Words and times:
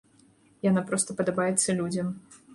Яна 0.69 0.83
проста 0.89 1.17
падабаецца 1.21 1.79
людзям. 1.83 2.13